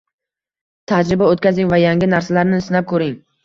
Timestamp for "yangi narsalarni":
1.85-2.67